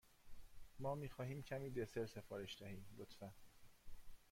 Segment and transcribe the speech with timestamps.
[0.79, 3.33] ما می خواهیم کمی دسر سفارش دهیم، لطفا.